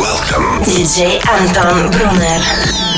Welcome. 0.00 0.64
DJ 0.64 1.20
Anton 1.28 1.90
Brunner. 1.90 2.89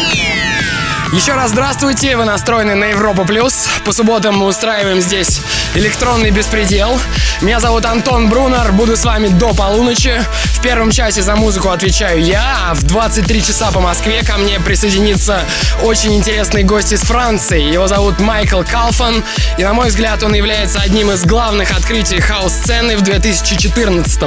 Еще 1.13 1.35
раз 1.35 1.51
здравствуйте, 1.51 2.17
вы 2.17 2.25
настроены 2.25 2.75
на 2.75 2.87
Европу 2.87 3.27
Плюс. 3.27 3.69
По 3.85 3.93
субботам 3.93 4.39
мы 4.39 4.47
устраиваем 4.47 4.99
здесь 5.03 5.43
электронный 5.75 6.31
беспредел. 6.31 6.99
Меня 7.43 7.61
зовут 7.61 7.85
Антон 7.85 8.31
Брунер, 8.31 8.73
буду 8.73 8.97
с 8.97 9.05
вами 9.05 9.29
до 9.29 9.53
полуночи. 9.53 10.25
В 10.55 10.63
первом 10.63 10.91
часе 10.91 11.21
за 11.21 11.37
музыку 11.37 11.69
отвечаю 11.69 12.23
я, 12.23 12.71
а 12.71 12.75
в 12.75 12.85
23 12.85 13.43
часа 13.43 13.71
по 13.73 13.81
Москве 13.81 14.23
ко 14.25 14.39
мне 14.39 14.59
присоединится 14.59 15.43
очень 15.83 16.15
интересный 16.15 16.63
гость 16.63 16.93
из 16.93 17.03
Франции. 17.03 17.61
Его 17.61 17.89
зовут 17.89 18.19
Майкл 18.19 18.63
Калфан, 18.63 19.23
и 19.59 19.65
на 19.65 19.75
мой 19.75 19.89
взгляд 19.89 20.23
он 20.23 20.33
является 20.35 20.81
одним 20.81 21.11
из 21.11 21.25
главных 21.27 21.73
открытий 21.73 22.21
хаос-сцены 22.21 22.97
в 22.97 23.03
2014 23.03 24.23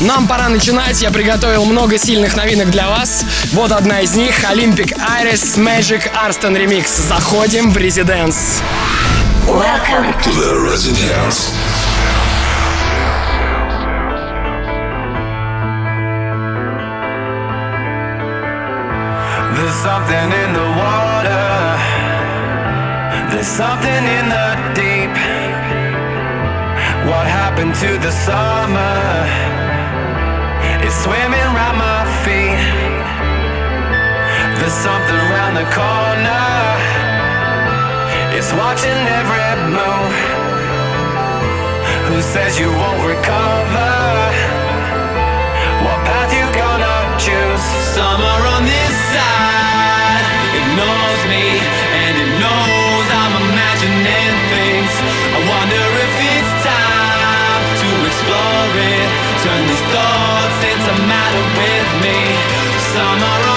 Нам 0.00 0.26
пора 0.26 0.48
начинать, 0.48 1.00
я 1.00 1.10
приготовил 1.10 1.64
много 1.64 1.96
сильных 1.96 2.36
новинок 2.36 2.70
для 2.70 2.88
вас. 2.88 3.24
Вот 3.52 3.72
одна 3.72 4.00
из 4.00 4.14
них, 4.14 4.44
Olympic 4.44 4.94
Iris 5.22 5.56
Magic 5.56 6.10
Арстон 6.17 6.55
ремикс. 6.55 6.97
Заходим 6.97 7.71
в 7.71 7.77
резиденс. 7.77 8.61
Welcome 9.47 10.11
to 10.23 10.31
the 10.31 10.57
residence. 10.71 11.51
There's 19.55 19.77
something 19.83 20.31
in 20.41 20.53
the 20.53 20.69
water. 20.81 21.77
There's 23.29 23.47
something 23.47 24.03
in 24.17 24.29
the 24.29 24.49
deep. 24.73 25.15
What 27.05 27.27
happened 27.27 27.75
to 27.75 27.97
the 27.99 28.11
summer? 28.11 28.97
It's 30.81 30.95
swimming 31.03 31.47
around 31.53 31.77
my 31.77 32.05
feet. 32.23 32.93
There's 34.59 34.73
something 34.73 35.15
around 35.15 35.55
the 35.55 35.65
corner. 35.75 36.06
It's 38.48 38.56
watching 38.56 39.00
every 39.20 39.44
move. 39.76 40.14
Who 42.08 42.16
says 42.32 42.56
you 42.58 42.72
won't 42.72 43.04
recover? 43.04 43.92
What 45.84 46.00
path 46.08 46.32
you 46.32 46.48
gonna 46.56 46.96
choose? 47.20 47.64
Summer 47.92 48.38
on 48.56 48.64
this 48.64 48.94
side 49.12 50.24
ignores 50.64 51.22
me, 51.28 51.60
and 51.92 52.14
it 52.24 52.30
knows 52.40 53.04
I'm 53.20 53.34
imagining 53.52 54.32
things. 54.48 54.92
I 54.96 55.40
wonder 55.44 55.84
if 56.08 56.12
it's 56.32 56.52
time 56.64 57.62
to 57.84 57.88
explore 58.08 58.72
it. 58.80 59.08
Turn 59.44 59.62
these 59.68 59.86
thoughts 59.92 60.60
into 60.72 60.94
matter 61.04 61.44
with 61.52 61.90
me. 62.00 62.16
Summer 62.96 63.28
on 63.44 63.47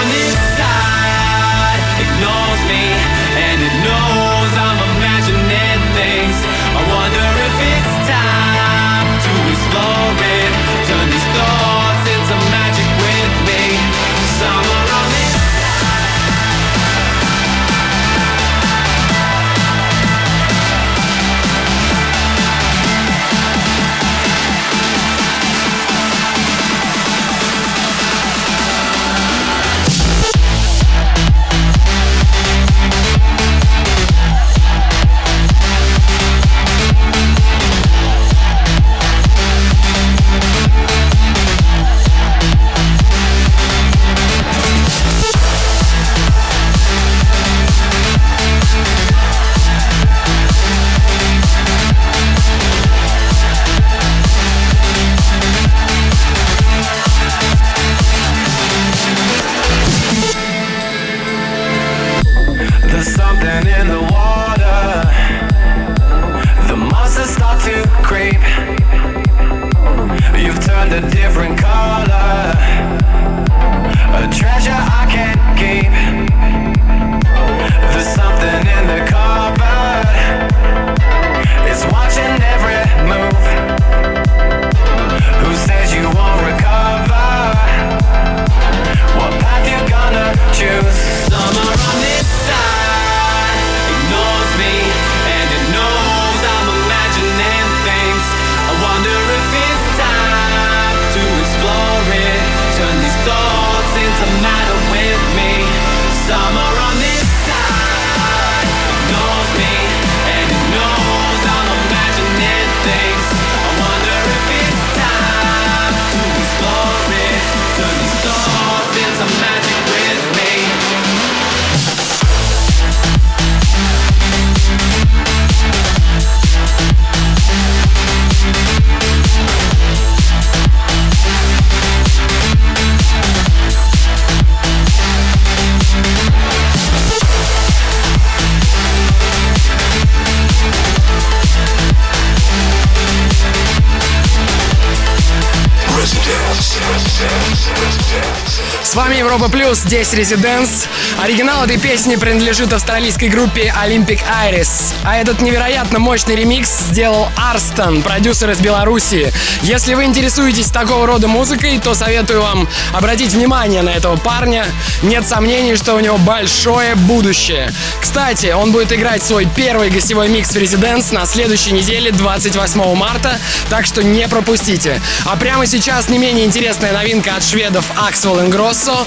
Плюс, 149.72 149.84
здесь 149.84 150.12
Резиденс. 150.12 150.86
Оригинал 151.22 151.64
этой 151.64 151.78
песни 151.78 152.16
принадлежит 152.16 152.74
австралийской 152.74 153.30
группе 153.30 153.72
Olympic 153.82 154.20
Iris. 154.46 154.92
А 155.02 155.16
этот 155.16 155.40
невероятно 155.40 155.98
мощный 155.98 156.36
ремикс 156.36 156.68
сделал 156.90 157.28
Арстон, 157.38 158.02
продюсер 158.02 158.50
из 158.50 158.60
Беларуси. 158.60 159.32
Если 159.62 159.94
вы 159.94 160.04
интересуетесь 160.04 160.66
такого 160.66 161.06
рода 161.06 161.26
музыкой, 161.26 161.78
то 161.78 161.94
советую 161.94 162.42
вам 162.42 162.68
обратить 162.92 163.32
внимание 163.32 163.80
на 163.80 163.90
этого 163.90 164.16
парня. 164.16 164.66
Нет 165.02 165.26
сомнений, 165.26 165.74
что 165.76 165.94
у 165.94 166.00
него 166.00 166.18
большое 166.18 166.94
будущее. 166.94 167.72
Кстати, 167.98 168.52
он 168.52 168.72
будет 168.72 168.92
играть 168.92 169.22
свой 169.22 169.46
первый 169.46 169.88
гостевой 169.88 170.28
микс 170.28 170.50
в 170.50 170.56
Резиденс 170.58 171.12
на 171.12 171.24
следующей 171.24 171.72
неделе, 171.72 172.10
28 172.10 172.94
марта, 172.94 173.38
так 173.70 173.86
что 173.86 174.02
не 174.02 174.28
пропустите. 174.28 175.00
А 175.24 175.36
прямо 175.36 175.66
сейчас 175.66 176.10
не 176.10 176.18
менее 176.18 176.44
интересная 176.44 176.92
новинка 176.92 177.36
от 177.36 177.42
шведов 177.42 177.86
Axwell 177.96 178.50
Grosso 178.50 179.06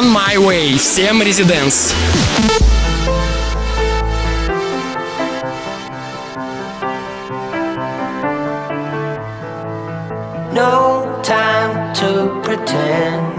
On 0.00 0.08
My 0.08 0.38
Way. 0.38 0.78
Всем 0.78 1.20
резиденс. 1.20 1.92
No 10.54 11.20
time 11.22 11.92
to 11.92 12.40
pretend. 12.42 13.36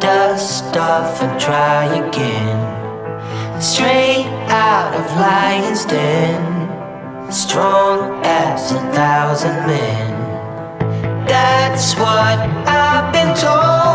Dust 0.00 0.76
off 0.76 1.22
and 1.22 1.38
try 1.38 1.84
again. 1.94 3.60
Straight 3.60 4.26
out 4.48 4.94
of 4.94 5.06
Lion's 5.16 5.84
Den. 5.84 7.30
Strong 7.30 8.20
as 8.24 8.72
a 8.72 8.80
thousand 8.92 9.64
men. 9.64 11.24
That's 11.28 11.94
what 11.94 12.38
I've 12.66 13.12
been 13.12 13.32
told 13.36 13.86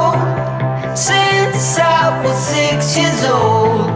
since 1.58 1.78
I 1.78 2.22
was 2.22 2.36
six 2.36 2.98
years 2.98 3.24
old. 3.24 3.86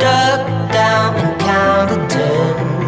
Duck 0.00 0.42
down 0.72 1.14
and 1.14 1.40
counted 1.40 2.10
ten. 2.10 2.83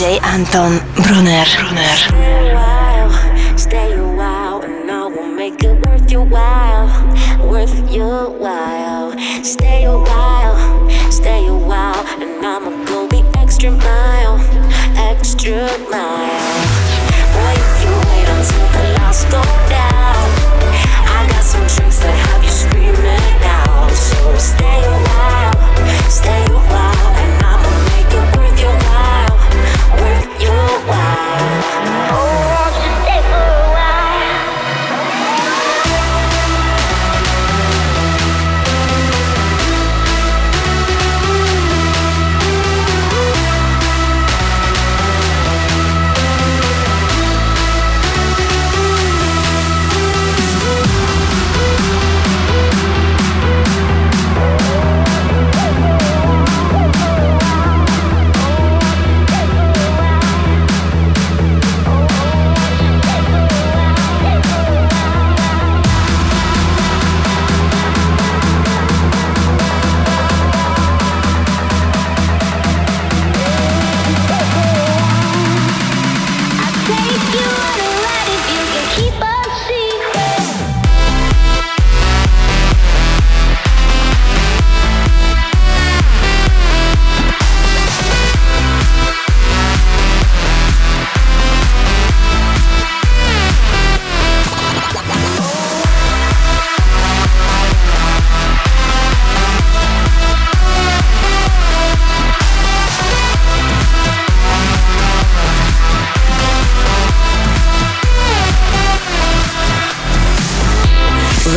DJ 0.00 0.18
Anton 0.22 0.80
Brunner. 0.94 1.44
Brunner. 1.60 1.98
Stay 3.58 3.92
a 3.92 4.02
while, 4.16 4.62
and 4.62 4.90
I 4.90 5.04
will 5.04 5.28
make 5.28 5.62
it 5.62 5.86
worth 5.86 6.10
your 6.10 6.24
while. 6.24 6.88
Worth 7.46 7.92
your 7.92 8.30
while. 8.30 9.12
Stay 9.44 9.84
a 9.84 9.92
while, 9.92 10.88
stay 11.12 11.46
a 11.48 11.54
while, 11.54 12.02
and 12.18 12.46
I'ma 12.46 12.82
go 12.86 13.08
the 13.08 13.22
extra 13.36 13.72
mile, 13.72 14.40
extra 14.96 15.68
mile. 15.92 16.64
Boy, 17.36 17.52
if 17.60 17.84
you 17.84 17.92
wait 18.08 18.28
until 18.32 18.64
the 18.72 18.84
go 19.28 19.42
down, 19.68 20.28
I 21.12 21.28
got 21.28 21.44
some 21.44 21.68
that 22.00 22.16
have 22.24 22.42
you 22.42 22.50
screaming 22.50 23.36
out. 23.44 23.90
So 23.92 24.16
stay 24.38 24.80
a 24.80 24.96
while, 25.10 26.08
stay 26.08 26.42
a 26.46 26.58
while. 26.72 26.99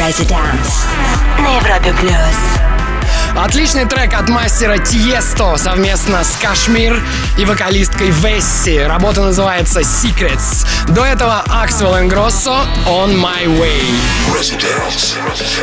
Residence. 0.02 0.86
На 1.38 1.56
Европе 1.58 1.92
плюс. 2.00 2.61
Отличный 3.35 3.85
трек 3.85 4.13
от 4.13 4.29
мастера 4.29 4.77
Тиесто 4.77 5.57
совместно 5.57 6.23
с 6.23 6.35
Кашмир 6.39 7.01
и 7.39 7.45
вокалисткой 7.45 8.11
Весси. 8.11 8.79
Работа 8.79 9.21
называется 9.23 9.79
Secrets. 9.79 10.67
До 10.89 11.03
этого 11.03 11.43
Axwell 11.47 11.99
Ингроссо 11.99 12.55
On 12.85 13.15
My 13.15 13.45
Way. 13.45 13.81
Residence. 14.31 15.15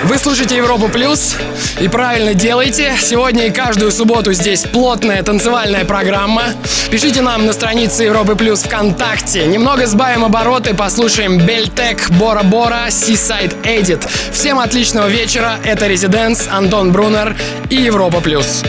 Вы 0.05 0.19
слушаете 0.19 0.57
Европу 0.57 0.89
Плюс 0.89 1.37
и 1.81 1.87
правильно 1.87 2.35
делаете. 2.35 2.93
Сегодня 3.00 3.47
и 3.47 3.50
каждую 3.50 3.93
субботу 3.93 4.33
здесь 4.33 4.62
плотная 4.65 5.23
танцевальная 5.23 5.85
программа. 5.85 6.43
Пишите 6.91 7.21
нам 7.23 7.47
на 7.47 7.53
странице 7.53 8.03
Европы 8.03 8.35
Плюс 8.35 8.62
ВКонтакте. 8.65 9.47
Немного 9.47 9.87
сбавим 9.87 10.25
обороты, 10.25 10.75
послушаем 10.75 11.39
Бельтек, 11.39 12.11
Бора 12.11 12.43
Бора, 12.43 12.89
Seaside 12.89 13.62
Edit. 13.62 14.09
Всем 14.33 14.59
отличного 14.59 15.07
вечера. 15.07 15.59
Это 15.65 15.87
Резиденс, 15.87 16.49
Антон 16.50 16.91
Брунер 16.91 17.37
и 17.69 17.76
Европа 17.76 18.21
Плюс. 18.21 18.62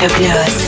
Club 0.00 0.16
Gloss. 0.16 0.59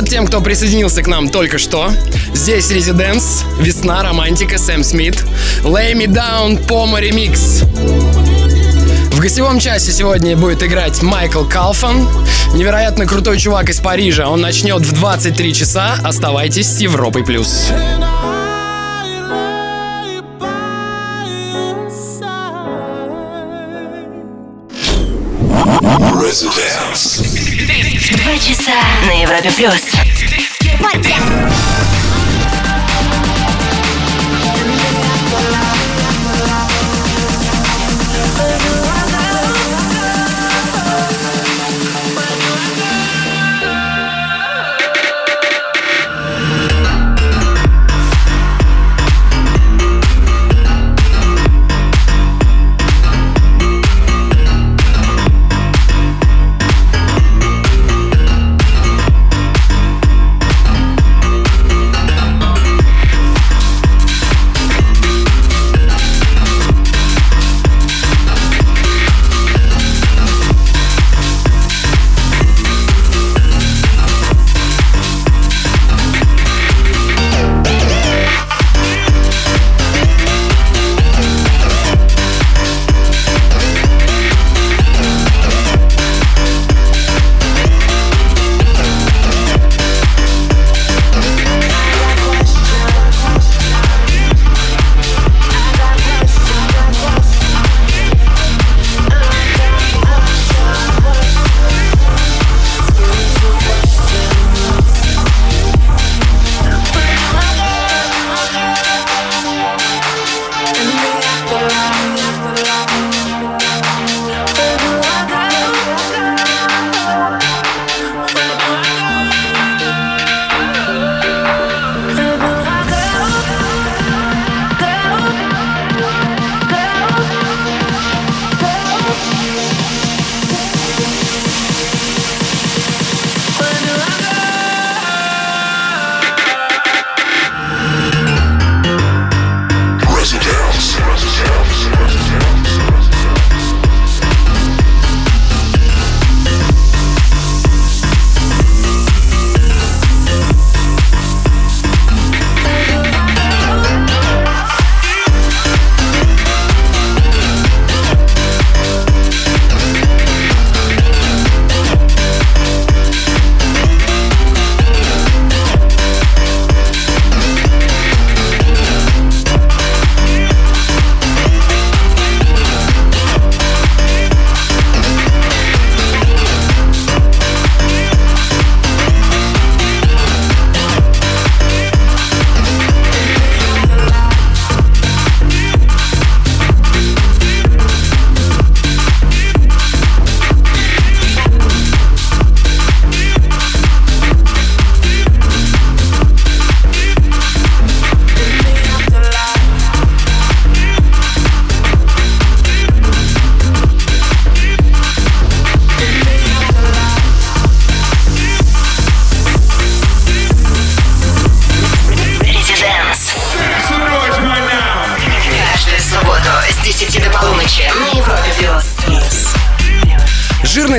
Привет 0.00 0.12
тем, 0.12 0.26
кто 0.26 0.40
присоединился 0.40 1.02
к 1.02 1.08
нам 1.08 1.28
только 1.28 1.58
что. 1.58 1.92
Здесь 2.32 2.70
Резиденс, 2.70 3.44
Весна, 3.58 4.02
Романтика, 4.02 4.56
Сэм 4.56 4.82
Смит, 4.82 5.22
Lay 5.62 5.92
Me 5.92 6.06
Down, 6.06 6.66
Пома 6.66 7.00
Ремикс. 7.00 7.64
В 9.12 9.20
гостевом 9.20 9.60
часе 9.60 9.92
сегодня 9.92 10.38
будет 10.38 10.62
играть 10.62 11.02
Майкл 11.02 11.44
Калфан, 11.44 12.08
невероятно 12.54 13.04
крутой 13.04 13.38
чувак 13.38 13.68
из 13.68 13.80
Парижа. 13.80 14.30
Он 14.30 14.40
начнет 14.40 14.80
в 14.80 14.92
23 14.92 15.52
часа. 15.52 15.96
Оставайтесь 16.02 16.66
с 16.66 16.78
Европой+. 16.78 17.22
плюс. 17.22 17.68
Residence. 26.14 27.19
Два 28.12 28.36
часа 28.36 28.72
на 29.06 29.22
Европе 29.22 29.50
плюс. 29.56 29.92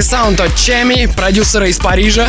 Жирный 0.01 0.17
саунд 0.17 0.41
от 0.41 0.55
Чеми, 0.55 1.05
продюсера 1.05 1.67
из 1.67 1.77
Парижа. 1.77 2.27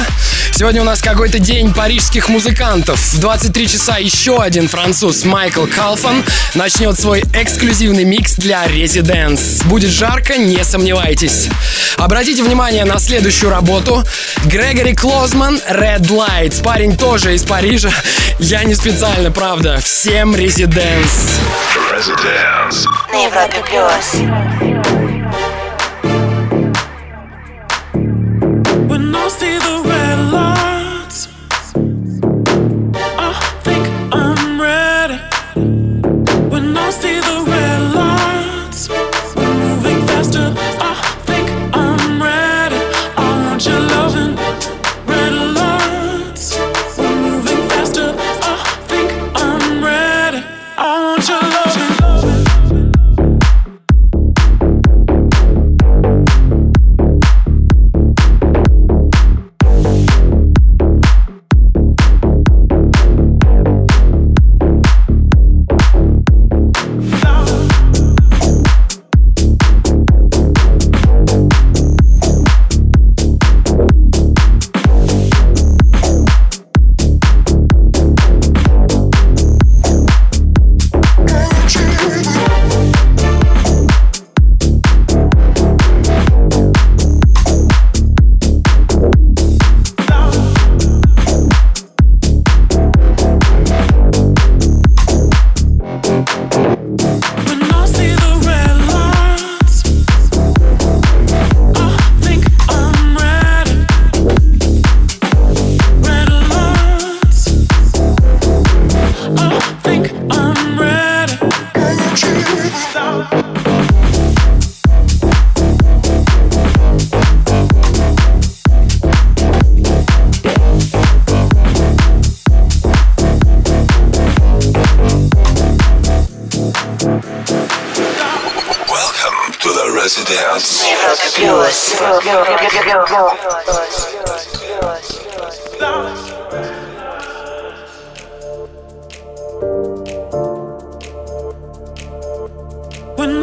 Сегодня 0.54 0.82
у 0.82 0.85
нас 0.85 1.00
какой-то 1.00 1.38
день 1.38 1.72
парижских 1.72 2.28
музыкантов. 2.28 3.00
В 3.14 3.18
23 3.18 3.66
часа 3.68 3.96
еще 3.96 4.42
один 4.42 4.68
француз 4.68 5.24
Майкл 5.24 5.64
Калфан 5.64 6.22
начнет 6.54 7.00
свой 7.00 7.22
эксклюзивный 7.32 8.04
микс 8.04 8.35
для 8.35 8.66
Residents. 8.66 9.66
Будет 9.68 9.90
жарко, 9.90 10.37
не 10.37 10.62
сомневайтесь. 10.64 11.48
Обратите 11.96 12.42
внимание 12.42 12.85
на 12.85 12.98
следующую 12.98 13.50
работу. 13.50 14.04
Грегори 14.44 14.94
Клозман, 14.94 15.58
Red 15.70 16.08
Lights. 16.08 16.62
Парень 16.62 16.96
тоже 16.96 17.35
из 17.35 17.44
Парижа. 17.44 17.90
Я 18.38 18.64
не 18.64 18.74
специально, 18.74 19.30
правда. 19.30 19.80
Всем 19.82 20.35
Residents. 20.35 21.40
Residence. 21.90 22.85
На 23.11 23.24
Европе 23.24 23.64
плюс. 23.66 24.62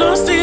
no 0.00 0.16
sé 0.16 0.39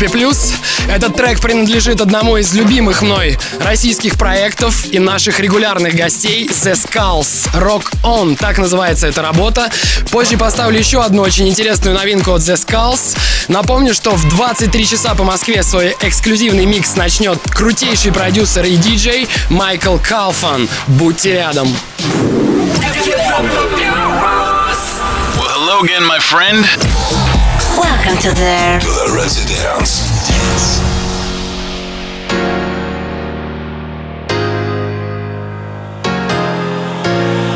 Европе 0.00 0.18
Плюс. 0.18 0.52
Этот 0.88 1.14
трек 1.16 1.40
принадлежит 1.40 2.00
одному 2.00 2.38
из 2.38 2.54
любимых 2.54 3.02
мной 3.02 3.38
российских 3.60 4.16
проектов 4.16 4.86
и 4.86 4.98
наших 4.98 5.40
регулярных 5.40 5.94
гостей 5.94 6.48
The 6.48 6.72
Skulls. 6.72 7.50
Rock 7.52 7.84
On, 8.02 8.36
так 8.36 8.56
называется 8.58 9.08
эта 9.08 9.20
работа. 9.20 9.70
Позже 10.10 10.38
поставлю 10.38 10.78
еще 10.78 11.02
одну 11.02 11.22
очень 11.22 11.48
интересную 11.48 11.94
новинку 11.94 12.32
от 12.32 12.40
The 12.40 12.54
Skulls. 12.54 13.16
Напомню, 13.48 13.92
что 13.92 14.12
в 14.12 14.28
23 14.28 14.86
часа 14.86 15.14
по 15.14 15.24
Москве 15.24 15.62
свой 15.62 15.94
эксклюзивный 16.00 16.64
микс 16.64 16.96
начнет 16.96 17.38
крутейший 17.50 18.12
продюсер 18.12 18.64
и 18.64 18.76
диджей 18.76 19.28
Майкл 19.50 19.98
Калфан. 19.98 20.68
Будьте 20.86 21.34
рядом. 21.34 21.68
Well, 25.36 25.48
hello 25.48 25.82
again, 25.82 26.04
my 26.06 26.18
friend. 26.18 27.29
Welcome 27.80 28.18
to 28.20 28.28
the 28.36 28.76
To 28.84 28.92
the 28.92 29.08
residence. 29.16 30.04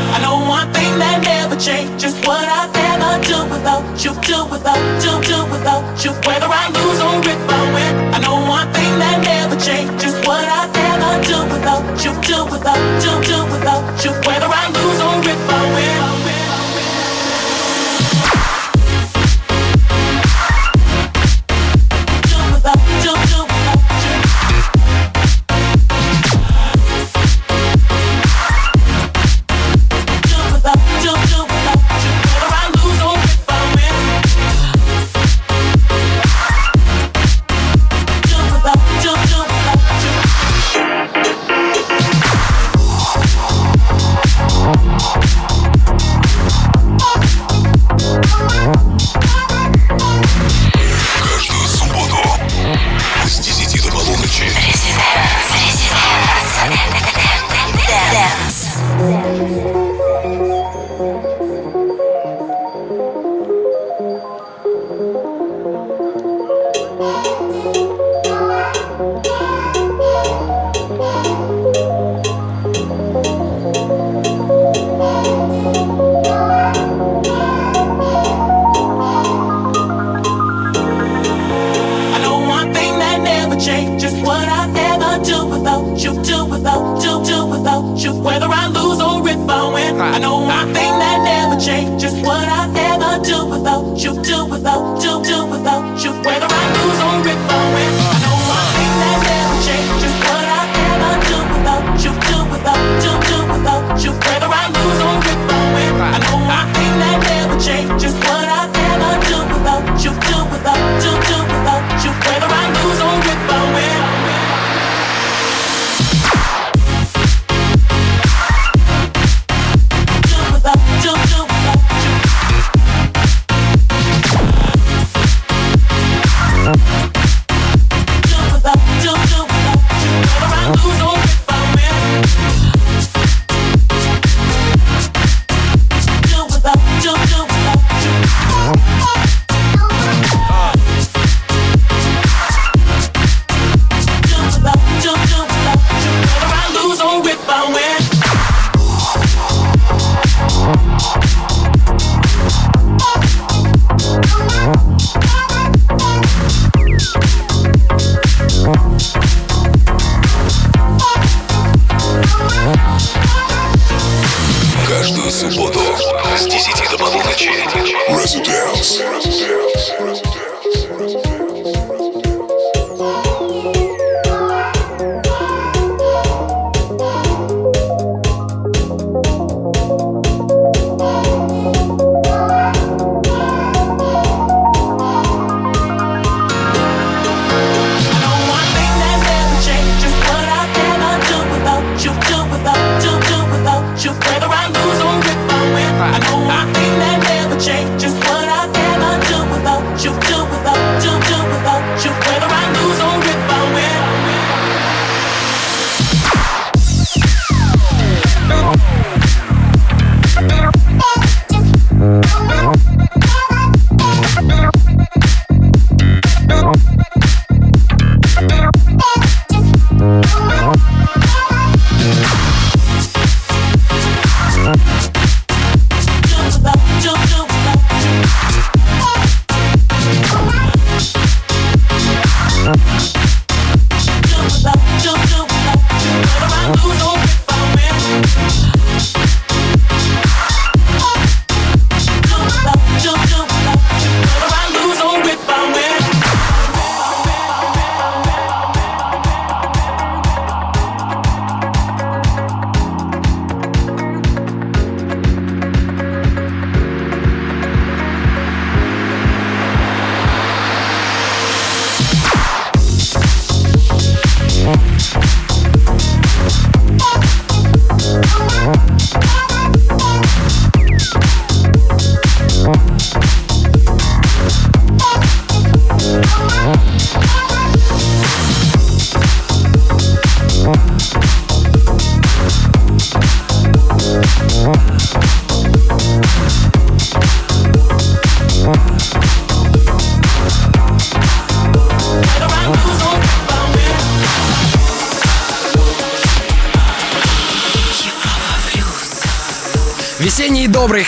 I 0.09 0.17
know 0.25 0.49
one 0.49 0.73
thing 0.73 0.97
that 0.97 1.21
never 1.21 1.55
changes 1.61 2.17
what 2.25 2.41
I 2.41 2.65
ever 2.73 3.21
do 3.21 3.37
without 3.53 3.85
you, 4.01 4.17
do 4.25 4.49
without, 4.49 4.81
do, 4.97 5.13
do 5.21 5.45
without 5.53 5.85
you. 6.03 6.09
Whether 6.25 6.49
I 6.49 6.73
lose 6.73 6.99
or 7.05 7.21
if 7.21 7.41
I 7.45 7.61
win, 7.75 7.93
I 8.09 8.17
know 8.17 8.41
one 8.49 8.65
thing 8.73 8.97
that 8.97 9.21
never 9.21 9.53
changes 9.61 10.17
what 10.25 10.41
I 10.41 10.65
ever 10.89 11.21
do 11.21 11.37
without 11.53 11.85
you, 12.01 12.11
do 12.25 12.37
without, 12.49 12.81
do, 12.97 13.13
do 13.29 13.37
without 13.53 13.85
you. 14.03 14.09
Whether 14.25 14.49
I 14.49 14.73
lose 14.73 14.99
or 15.05 15.21
if 15.21 15.49
I 15.53 15.75
win. 15.75 15.94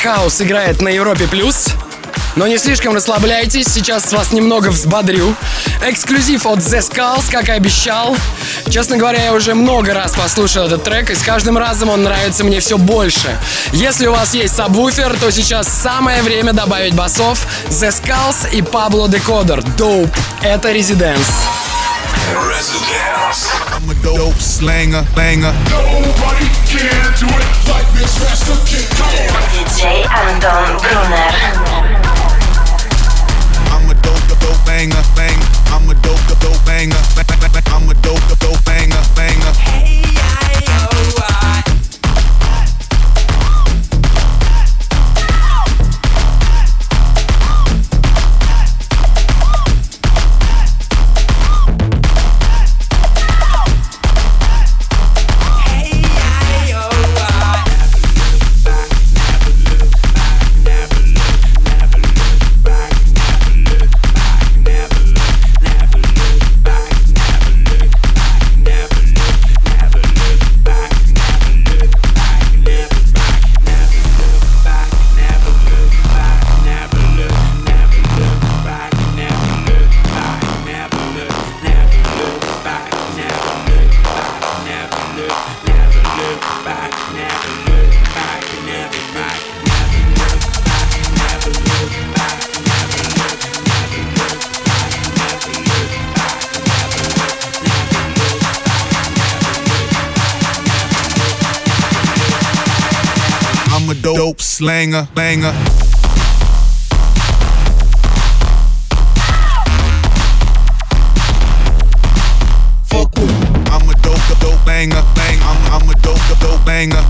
Хаос 0.03 0.41
играет 0.41 0.81
на 0.81 0.89
Европе 0.89 1.27
Плюс. 1.27 1.67
Но 2.35 2.45
не 2.45 2.59
слишком 2.59 2.93
расслабляйтесь, 2.93 3.65
сейчас 3.67 4.11
вас 4.13 4.31
немного 4.31 4.67
взбодрю. 4.67 5.33
Эксклюзив 5.83 6.45
от 6.45 6.59
The 6.59 6.79
Skulls, 6.79 7.31
как 7.31 7.49
и 7.49 7.51
обещал. 7.51 8.15
Честно 8.69 8.97
говоря, 8.97 9.23
я 9.23 9.33
уже 9.33 9.55
много 9.55 9.93
раз 9.95 10.13
послушал 10.13 10.67
этот 10.67 10.83
трек, 10.83 11.09
и 11.09 11.15
с 11.15 11.23
каждым 11.23 11.57
разом 11.57 11.89
он 11.89 12.03
нравится 12.03 12.43
мне 12.43 12.59
все 12.59 12.77
больше. 12.77 13.39
Если 13.73 14.05
у 14.05 14.11
вас 14.11 14.35
есть 14.35 14.55
сабвуфер, 14.55 15.17
то 15.19 15.31
сейчас 15.31 15.67
самое 15.67 16.21
время 16.21 16.53
добавить 16.53 16.93
басов 16.93 17.47
The 17.69 17.89
Skulls 17.89 18.53
и 18.53 18.61
Pablo 18.61 19.07
Decoder. 19.07 19.65
Dope. 19.77 20.15
Это 20.43 20.71
Residence. 20.71 21.66
Residence. 22.35 23.47
I'm 23.71 23.87
a 23.89 23.95
dope 24.03 24.35
slanger, 24.35 25.05
banger. 25.15 25.53
Nobody 25.71 26.47
can 26.67 27.07
do 27.15 27.27
it 27.31 27.47
like 27.71 27.87
this. 27.95 28.19
Master 28.19 28.59
Kid. 28.67 28.83
DJ 29.55 30.03
Anton 30.11 30.75
Brunner. 30.83 31.31
I'm 33.71 33.89
a 33.89 33.95
dope, 34.03 34.39
dope 34.41 34.65
banger, 34.65 35.03
bang. 35.15 35.39
I'm 35.71 35.89
a 35.89 35.93
dope, 36.03 36.19
dope 36.41 36.65
banger. 36.65 36.99
bang, 37.15 37.25
bang, 37.27 37.51
bang. 37.53 37.63
I'm 37.67 37.89
a 37.89 37.93
dope, 38.03 38.19
dope 38.39 38.63
banger, 38.65 39.03
banger. 39.15 39.76
slanger, 104.57 105.07
banger. 105.13 105.53
Fuck? 112.85 113.13
I'm 113.69 113.87
a 113.87 113.93
dope, 114.01 114.39
dope 114.39 114.65
banger, 114.65 115.03
bang. 115.13 115.37
I'm, 115.43 115.81
I'm 115.83 115.89
a 115.89 115.93
dope, 116.01 116.17
dope 116.39 116.65
banger. 116.65 117.05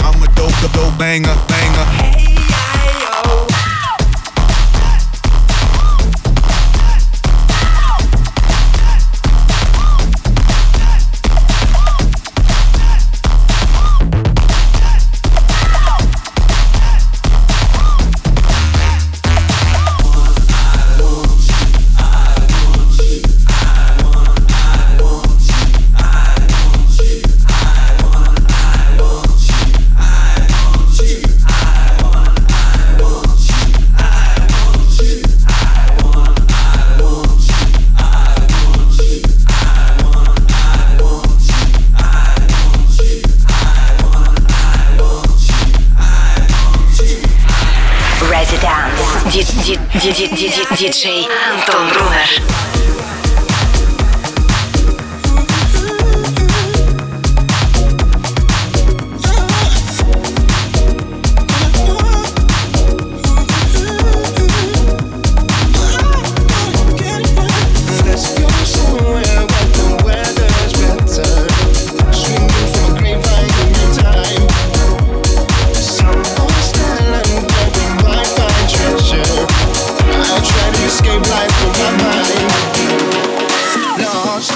I'm 0.00 0.20
a 0.20 0.26
dope, 0.34 0.72
dope 0.72 0.98
banger, 0.98 1.36
banger. 1.46 1.84
Hey. 1.94 2.29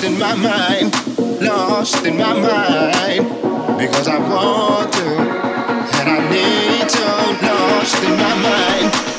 in 0.05 0.19
my 0.19 0.35
mind, 0.35 0.93
lost 1.41 2.05
in 2.05 2.19
my 2.19 2.35
mind. 2.35 3.27
Because 3.79 4.07
I 4.07 4.19
want 4.19 4.93
to, 4.93 5.07
and 5.99 6.09
I 6.11 6.31
need 6.31 6.89
to, 6.91 7.47
lost 7.47 8.03
in 8.05 8.11
my 8.11 8.35
mind. 8.35 9.14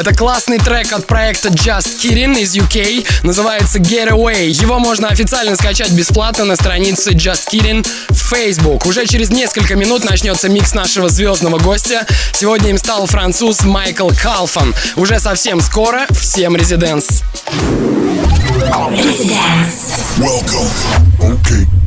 Это 0.00 0.14
классный 0.14 0.56
трек 0.56 0.94
от 0.94 1.06
проекта 1.06 1.50
Just 1.50 2.00
Kidding 2.02 2.40
из 2.40 2.56
UK. 2.56 3.06
Называется 3.22 3.78
Get 3.78 4.08
Away. 4.08 4.46
Его 4.46 4.78
можно 4.78 5.08
официально 5.08 5.54
скачать 5.56 5.90
бесплатно 5.90 6.46
на 6.46 6.56
странице 6.56 7.10
Just 7.10 7.50
Kidding 7.52 7.86
в 8.08 8.16
Facebook. 8.16 8.86
Уже 8.86 9.04
через 9.04 9.28
несколько 9.28 9.76
минут 9.76 10.08
начнется 10.08 10.48
микс 10.48 10.72
нашего 10.72 11.10
звездного 11.10 11.58
гостя. 11.58 12.06
Сегодня 12.32 12.70
им 12.70 12.78
стал 12.78 13.04
француз 13.04 13.62
Майкл 13.62 14.08
Калфан. 14.22 14.74
Уже 14.96 15.20
совсем 15.20 15.60
скоро 15.60 16.06
всем 16.12 16.56
резиденс. 16.56 17.22
Welcome. 20.16 20.70
Okay. 21.20 21.79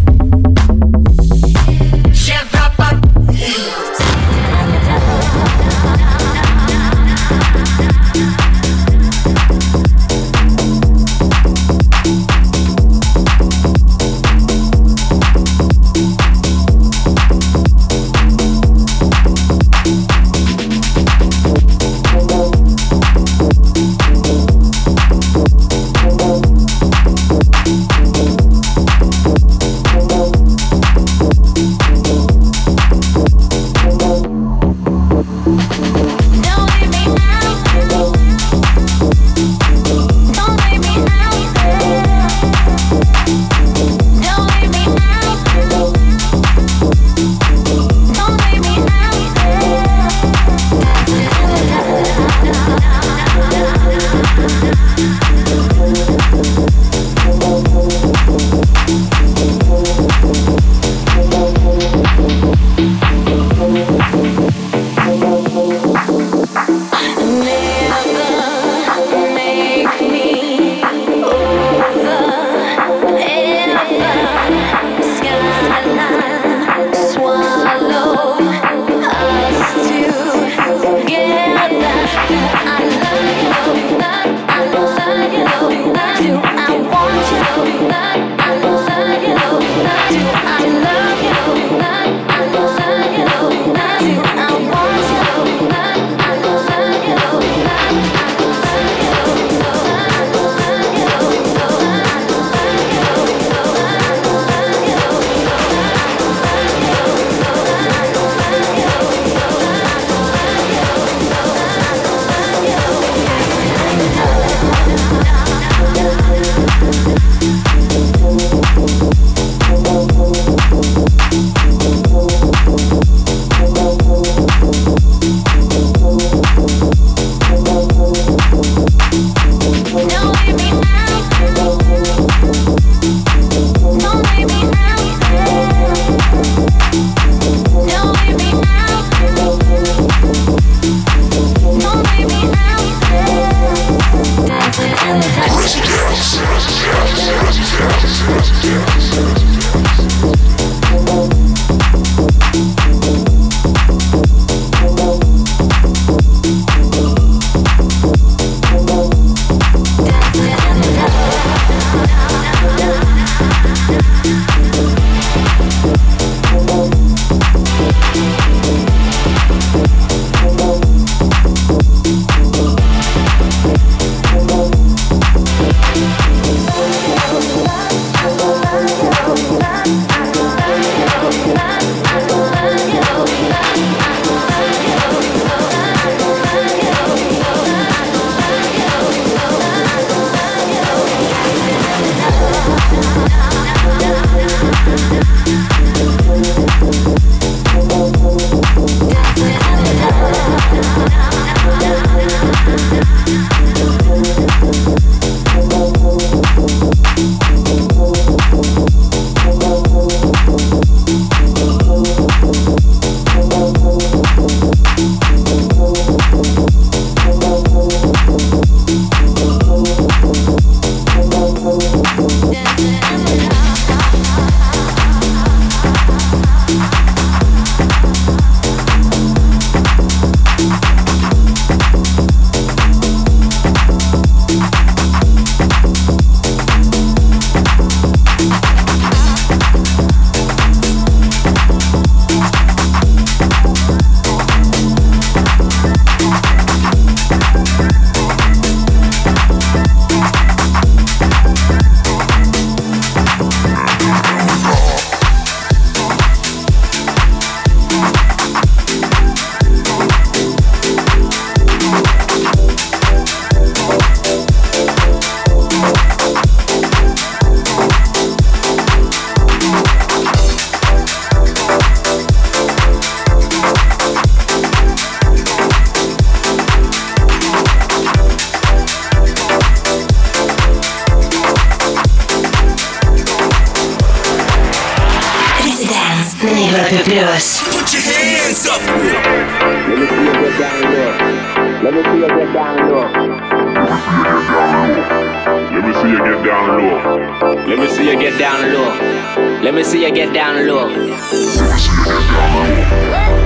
Let 298.14 298.20
me 298.20 298.30
see 298.30 298.30
you 298.30 298.32
get 298.32 298.39
down 298.39 298.74
low. 298.74 299.64
Let 299.64 299.74
me 299.74 299.84
see 299.84 300.03
you 300.03 300.14
get 300.14 300.34
down 300.36 300.68
low. 300.68 300.88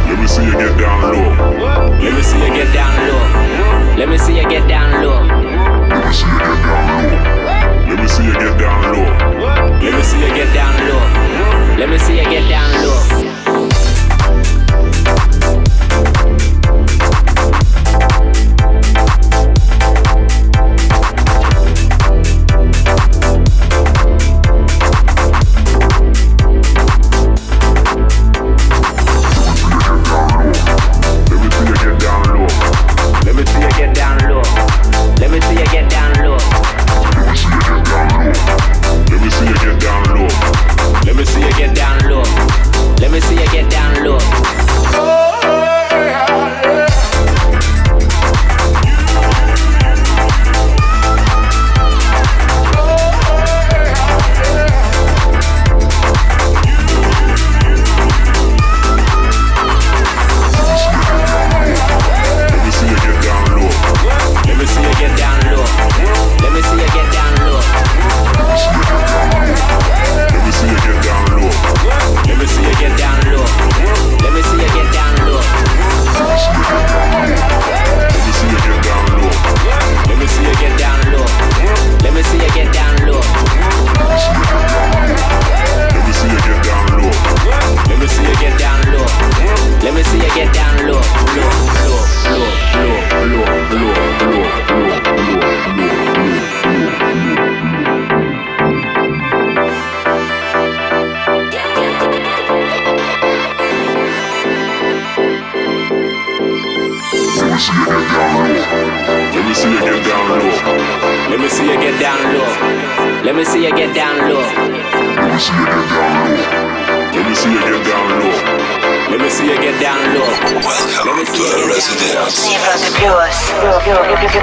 Let 0.09 0.19
me 0.19 0.27
see 0.27 0.43
you 0.43 0.51
get 0.57 0.77
down 0.77 1.01
low. 1.13 1.31
Let 2.01 2.13
me 2.13 2.21
see 2.21 2.37
you 2.37 2.53
get 2.53 2.73
down 2.73 3.07
low. 3.07 3.95
Let 3.97 4.09
me 4.09 4.17
see 4.17 4.35
you 4.35 4.49
get 4.49 4.67
down 4.67 5.03
low. 5.03 5.21
Let 7.87 7.97
me 7.97 8.07
see 8.09 8.25
you 8.25 8.33
get 8.33 8.57
down 8.59 8.81
low. 8.91 9.05
Let 9.79 9.93
me 9.95 10.03
see 10.03 10.19
you 10.19 10.33
get 10.35 10.53
down 10.53 10.75
low. 10.89 11.77
Let 11.77 11.89
me 11.89 11.97
see 11.97 12.17
you 12.17 12.23
get 12.25 12.49
down 12.49 12.83
low. 12.83 13.46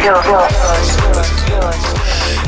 bill 0.01 0.23
bill 0.23 0.64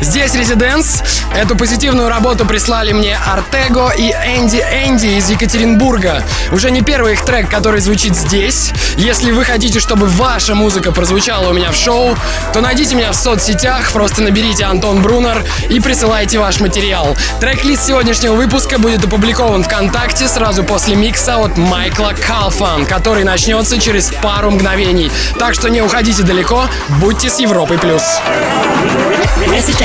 Здесь 0.00 0.34
Резиденс. 0.34 1.02
Эту 1.34 1.56
позитивную 1.56 2.08
работу 2.08 2.46
прислали 2.46 2.92
мне 2.92 3.16
Артего 3.16 3.90
и 3.90 4.10
Энди 4.10 4.56
Энди 4.56 5.06
из 5.18 5.28
Екатеринбурга. 5.30 6.22
Уже 6.52 6.70
не 6.70 6.82
первый 6.82 7.14
их 7.14 7.24
трек, 7.24 7.50
который 7.50 7.80
звучит 7.80 8.14
здесь. 8.14 8.72
Если 8.96 9.32
вы 9.32 9.44
хотите, 9.44 9.80
чтобы 9.80 10.06
ваша 10.06 10.54
музыка 10.54 10.92
прозвучала 10.92 11.50
у 11.50 11.52
меня 11.52 11.70
в 11.70 11.76
шоу, 11.76 12.16
то 12.52 12.60
найдите 12.60 12.94
меня 12.94 13.12
в 13.12 13.16
соцсетях, 13.16 13.92
просто 13.92 14.22
наберите 14.22 14.64
Антон 14.64 15.02
Брунер 15.02 15.44
и 15.68 15.80
присылайте 15.80 16.38
ваш 16.38 16.60
материал. 16.60 17.16
Трек-лист 17.40 17.86
сегодняшнего 17.86 18.34
выпуска 18.34 18.78
будет 18.78 19.04
опубликован 19.04 19.64
ВКонтакте 19.64 20.28
сразу 20.28 20.64
после 20.64 20.94
микса 20.94 21.36
от 21.36 21.56
Майкла 21.56 22.12
Калфан, 22.26 22.86
который 22.86 23.24
начнется 23.24 23.78
через 23.78 24.12
пару 24.22 24.50
мгновений. 24.50 25.10
Так 25.38 25.54
что 25.54 25.68
не 25.68 25.82
уходите 25.82 26.22
далеко, 26.22 26.68
будьте 27.00 27.28
с 27.28 27.38
Европой+. 27.38 27.78
плюс. 27.78 28.02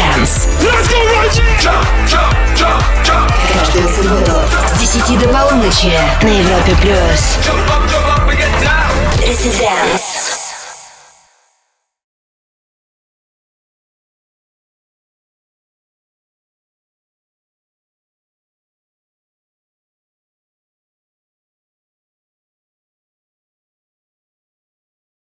Dance. 0.02 0.48
Let's 0.62 0.88
go, 0.88 0.98
Каждую 3.54 3.88
субботу 3.90 4.32
с 4.74 4.80
10 4.80 5.20
до 5.20 5.28
полуночи 5.28 5.92
на 6.24 6.28
Европе+. 6.28 6.76
плюс. 6.82 7.38
This 9.20 9.46
is 9.46 9.60
Dance. 9.62 10.21